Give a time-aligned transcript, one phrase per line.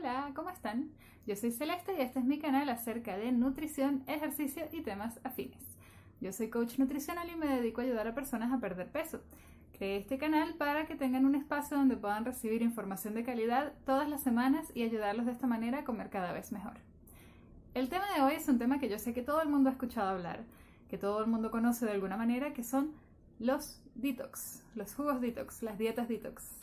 [0.00, 0.88] Hola, ¿cómo están?
[1.26, 5.62] Yo soy Celeste y este es mi canal acerca de nutrición, ejercicio y temas afines.
[6.22, 9.20] Yo soy coach nutricional y me dedico a ayudar a personas a perder peso.
[9.76, 14.08] Creé este canal para que tengan un espacio donde puedan recibir información de calidad todas
[14.08, 16.78] las semanas y ayudarlos de esta manera a comer cada vez mejor.
[17.74, 19.72] El tema de hoy es un tema que yo sé que todo el mundo ha
[19.72, 20.44] escuchado hablar,
[20.88, 22.94] que todo el mundo conoce de alguna manera, que son
[23.38, 26.56] los detox, los jugos detox, las dietas detox.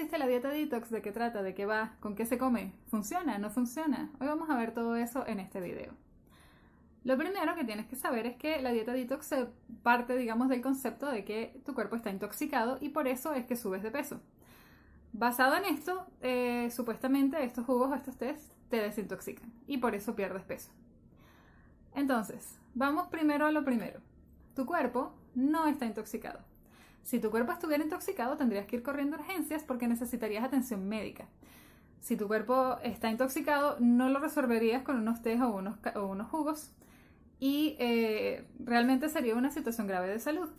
[0.00, 0.88] Consiste la dieta detox?
[0.88, 1.42] ¿De qué trata?
[1.42, 1.92] ¿De qué va?
[2.00, 2.72] ¿Con qué se come?
[2.86, 3.36] ¿Funciona?
[3.36, 4.10] ¿No funciona?
[4.18, 5.92] Hoy vamos a ver todo eso en este video.
[7.04, 9.34] Lo primero que tienes que saber es que la dieta detox
[9.82, 13.56] parte, digamos, del concepto de que tu cuerpo está intoxicado y por eso es que
[13.56, 14.22] subes de peso.
[15.12, 20.44] Basado en esto, eh, supuestamente estos jugos estos test te desintoxican y por eso pierdes
[20.44, 20.70] peso.
[21.94, 24.00] Entonces, vamos primero a lo primero.
[24.56, 26.49] Tu cuerpo no está intoxicado.
[27.02, 31.26] Si tu cuerpo estuviera intoxicado, tendrías que ir corriendo a urgencias porque necesitarías atención médica.
[32.00, 36.72] Si tu cuerpo está intoxicado, no lo resolverías con unos unos, o unos jugos
[37.38, 40.50] y eh, realmente sería una situación grave de salud.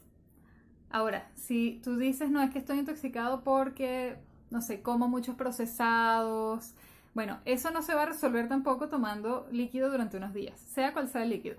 [0.90, 4.18] Ahora, si tú dices, no, es que estoy intoxicado porque
[4.52, 6.74] no sé, como muchos procesados.
[7.16, 11.10] Bueno, eso no se va a resolver tampoco tomando líquido durante unos días, sea cual
[11.10, 11.58] sea el líquido.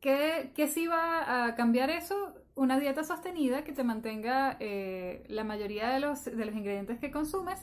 [0.00, 2.34] ¿Qué, qué sí va a cambiar eso?
[2.56, 7.10] Una dieta sostenida que te mantenga eh, la mayoría de los, de los, ingredientes que
[7.10, 7.60] consumes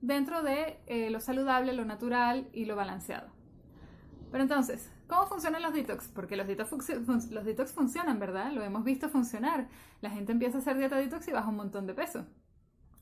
[0.00, 3.28] dentro de eh, lo saludable, lo natural y lo balanceado.
[4.32, 6.08] Pero entonces, ¿cómo funcionan los detox?
[6.08, 6.88] Porque los detox,
[7.30, 8.50] los detox funcionan, ¿verdad?
[8.50, 9.68] Lo hemos visto funcionar.
[10.00, 12.26] La gente empieza a hacer dieta detox y baja un montón de peso.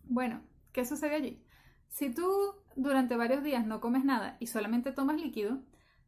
[0.05, 1.43] Bueno, ¿qué sucede allí?
[1.89, 5.63] Si tú durante varios días no comes nada y solamente tomas líquido,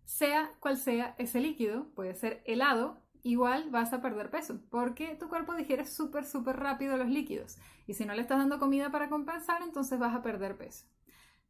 [0.04, 5.28] sea cual sea ese líquido, puede ser helado, igual vas a perder peso, porque tu
[5.28, 7.58] cuerpo digiere súper, súper rápido los líquidos.
[7.86, 10.86] Y si no le estás dando comida para compensar, entonces vas a perder peso.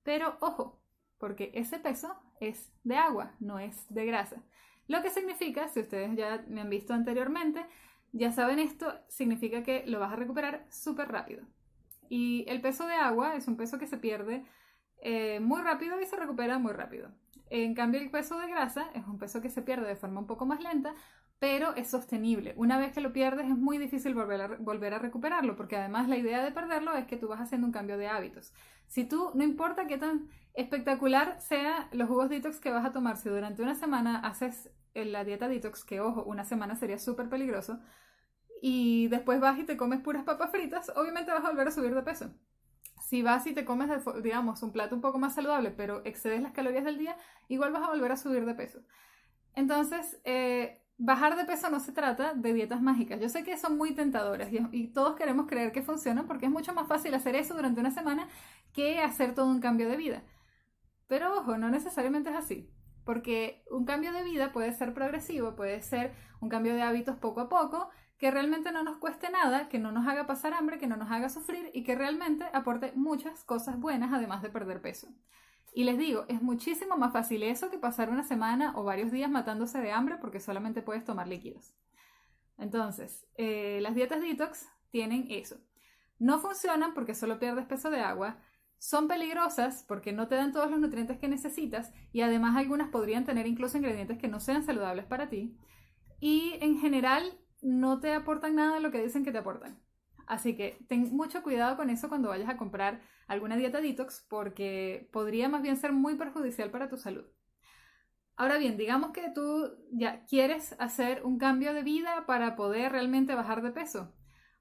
[0.03, 0.81] Pero ojo,
[1.19, 4.43] porque ese peso es de agua, no es de grasa.
[4.89, 7.65] Lo que significa, si ustedes ya me han visto anteriormente,
[8.13, 11.47] ya saben esto, significa que lo vas a recuperar súper rápido.
[12.09, 14.45] Y el peso de agua es un peso que se pierde
[15.01, 17.11] eh, muy rápido y se recupera muy rápido.
[17.49, 20.27] En cambio, el peso de grasa es un peso que se pierde de forma un
[20.27, 20.95] poco más lenta,
[21.43, 22.55] pero es sostenible.
[22.57, 26.41] Una vez que lo pierdes es muy difícil volver a, recuperarlo, porque además la idea
[26.45, 28.53] de perderlo es que tú vas haciendo un cambio de hábitos.
[28.87, 33.17] Si tú, no importa qué tan espectacular sea los jugos detox que vas a tomar,
[33.17, 37.81] si durante una semana haces la dieta detox, que ojo, una semana sería súper peligroso,
[38.63, 41.93] y después vas y te comes puras papas fritas, obviamente vas a volver a subir
[41.93, 42.31] de peso.
[43.05, 43.91] Si vas y te comes,
[44.23, 47.17] digamos, un plato un poco más saludable, pero excedes las calorías del día,
[47.49, 48.79] igual vas a volver a subir de peso.
[49.55, 53.21] Entonces, eh, bajar de peso no se trata de dietas mágicas.
[53.21, 56.73] Yo sé que son muy tentadoras y, todos queremos creer que funcionan porque es mucho
[56.75, 58.29] más fácil hacer eso durante una semana
[58.73, 60.23] que hacer todo un cambio de vida.
[61.09, 62.71] Pero ojo, no necesariamente es así.
[63.05, 67.41] Porque un cambio de vida puede ser progresivo, puede ser un cambio de hábitos poco
[67.41, 70.87] a poco que realmente no nos cueste nada, que no nos haga pasar hambre, que
[70.87, 75.09] no nos haga sufrir y que realmente aporte muchas cosas buenas además de perder peso.
[75.75, 79.31] Y les digo, es muchísimo más fácil eso que pasar una semana o varios días
[79.31, 81.75] matándose de hambre porque solamente puedes tomar líquidos.
[82.59, 85.57] Entonces, eh, las dietas detox tienen eso.
[86.19, 88.39] No funcionan porque solo pierdes peso de agua,
[88.79, 93.25] son peligrosas porque no te dan todos los nutrientes que necesitas y además algunas podrían
[93.25, 95.57] tener incluso ingredientes que no sean saludables para ti.
[96.21, 99.81] Y en general no te aportan nada de lo que dicen que te aportan.
[100.27, 105.09] Así que ten mucho cuidado con eso cuando vayas a comprar alguna dieta detox porque
[105.13, 107.25] podría más bien ser muy perjudicial para tu salud.
[108.37, 113.35] Ahora bien, digamos que tú ya quieres hacer un cambio de vida para poder realmente
[113.35, 114.13] bajar de peso.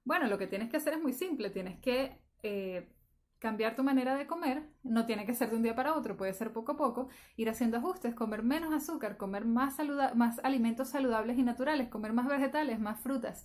[0.04, 2.92] Bueno, lo que tienes que hacer es muy simple, tienes que eh,
[3.38, 6.32] cambiar tu manera de comer, no tiene que ser de un día para otro, puede
[6.32, 9.76] ser poco a poco, ir haciendo ajustes, comer menos azúcar, comer más,
[10.14, 13.44] más alimentos saludables y naturales, comer más vegetales, más frutas,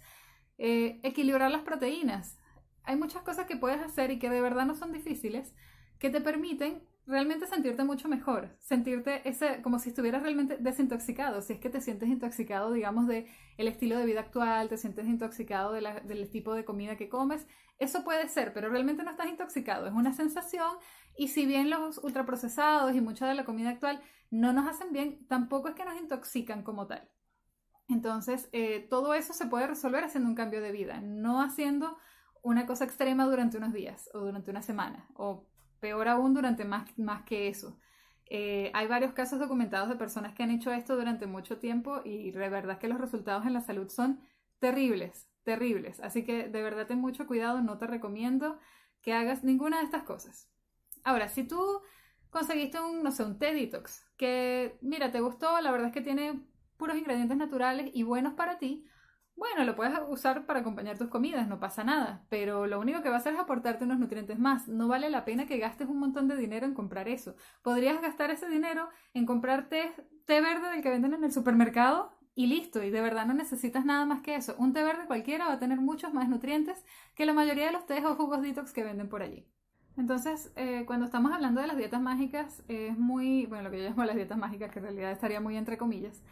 [0.58, 2.40] eh, equilibrar las proteínas.
[2.84, 5.54] Hay muchas cosas que puedes hacer y que de verdad no son difíciles,
[6.00, 11.54] que te permiten realmente sentirte mucho mejor, sentirte ese, como si estuvieras realmente desintoxicado, si
[11.54, 13.28] es que te sientes intoxicado, digamos, de
[13.58, 17.48] estilo de vida actual, te sientes intoxicado del tipo de comida que comes,
[17.80, 20.78] eso puede ser, pero realmente no estás intoxicado, es una sensación
[21.18, 25.26] y si bien los ultraprocesados y mucha de la comida actual no nos hacen bien,
[25.28, 27.10] tampoco es que nos intoxican como tal.
[27.90, 31.98] Entonces, eh, todo eso se puede resolver haciendo un cambio de vida, no haciendo
[32.44, 35.46] una cosa extrema durante unos días o durante una semana o
[35.80, 37.80] peor aún durante más, más que eso.
[38.30, 42.32] Eh, hay varios casos documentados de personas que han hecho esto durante mucho tiempo y
[42.32, 44.20] de verdad que los resultados en la salud son
[44.60, 46.00] terribles, terribles.
[46.02, 48.60] Así que de verdad ten mucho cuidado, no te recomiendo
[49.02, 50.50] que hagas ninguna de estas cosas.
[51.04, 51.82] Ahora, si tú
[52.30, 56.02] conseguiste un, no sé, un té detox, que mira, te gustó, la verdad es que
[56.02, 56.46] tiene
[56.78, 58.86] puros ingredientes naturales y buenos para ti,
[59.38, 63.10] bueno, lo puedes usar para acompañar tus comidas, no pasa nada, pero lo único que
[63.10, 64.68] va a hacer es aportarte unos nutrientes más.
[64.68, 67.36] No vale la pena que gastes un montón de dinero en comprar eso.
[67.62, 69.94] Podrías gastar ese dinero en comprar té,
[70.28, 74.06] verde del que venden en el supermercado y listo, y de verdad no necesitas nada
[74.08, 74.56] más que eso.
[74.58, 76.84] Un té verde cualquiera va a tener muchos más nutrientes
[77.14, 79.48] que la mayoría de los tés o jugos detox que venden por allí.
[79.98, 83.90] Entonces, eh, cuando estamos hablando de las dietas mágicas, es muy, bueno, lo que yo
[83.90, 86.24] llamo las dietas mágicas, que en realidad estaría muy entre comillas,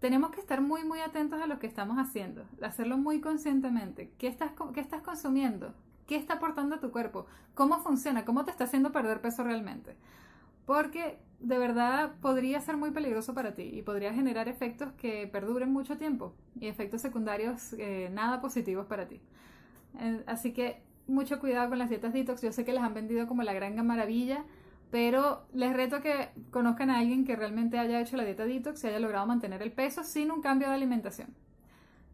[0.00, 4.12] tenemos que estar muy, muy atentos a lo que estamos haciendo, hacerlo muy conscientemente.
[4.18, 5.74] ¿Qué estás, qué estás consumiendo?
[6.06, 7.26] ¿Qué está aportando a tu cuerpo?
[7.54, 8.24] ¿Cómo funciona?
[8.24, 9.96] ¿Cómo te está haciendo perder peso realmente?
[10.66, 15.72] Porque de verdad podría ser muy peligroso para ti y podría generar efectos que perduren
[15.72, 19.20] mucho tiempo y efectos secundarios eh, nada positivos para ti.
[20.26, 22.42] Así que mucho cuidado con las dietas detox.
[22.42, 24.44] Yo sé que las han vendido como la gran maravilla
[24.90, 28.86] pero les reto que conozcan a alguien que realmente haya hecho la dieta detox y
[28.88, 31.34] haya logrado mantener el peso sin un cambio de alimentación.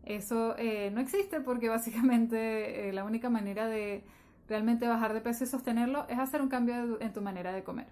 [0.05, 4.05] Eso eh, no existe porque básicamente eh, la única manera de
[4.49, 7.87] realmente bajar de peso y sostenerlo es hacer un cambio en tu manera de comer.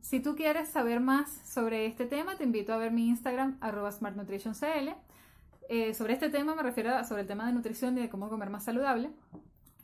[0.00, 3.92] Si tú quieres saber más sobre este tema, te invito a ver mi Instagram, arroba
[3.92, 4.94] smartnutritioncl.
[5.68, 8.28] Eh, sobre este tema me refiero a sobre el tema de nutrición y de cómo
[8.28, 9.10] comer más saludable.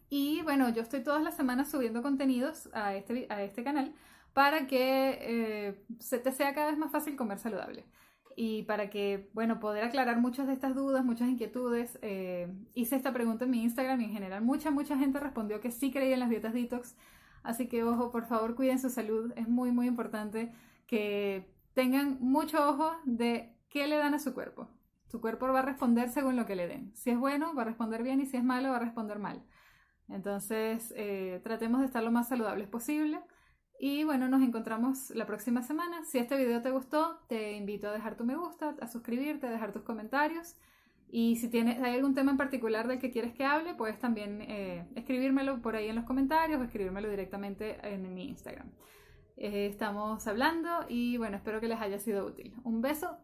[0.08, 3.94] Y bueno, yo estoy todas las semanas subiendo contenidos a este, este canal
[4.32, 7.84] para que eh, se te sea cada vez más fácil comer saludable.
[8.36, 13.14] Y para que, bueno, poder aclarar muchas de estas dudas, muchas inquietudes, eh, hice esta
[13.14, 16.20] pregunta en mi Instagram y en general mucha, mucha gente respondió que sí creía en
[16.20, 16.96] las dietas detox.
[17.42, 19.32] Así que, ojo, por favor, cuiden su salud.
[19.36, 20.52] Es muy, muy importante
[20.86, 24.68] que tengan mucho ojo de qué le dan a su cuerpo.
[25.06, 26.92] Su cuerpo va a responder según lo que le den.
[26.94, 29.42] Si es bueno, va a responder bien y si es malo, va a responder mal.
[30.08, 33.20] Entonces, eh, tratemos de estar lo más saludables posible.
[33.78, 36.04] Y bueno, nos encontramos la próxima semana.
[36.04, 39.50] Si este video te gustó, te invito a dejar tu me gusta, a suscribirte, a
[39.50, 40.56] dejar tus comentarios.
[41.08, 44.42] Y si tienes, hay algún tema en particular del que quieres que hable, puedes también
[44.42, 48.72] eh, escribírmelo por ahí en los comentarios o escribírmelo directamente en mi Instagram.
[49.36, 52.54] Eh, estamos hablando y bueno, espero que les haya sido útil.
[52.64, 53.18] Un beso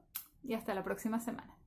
[0.45, 1.62] y hasta la próxima semana.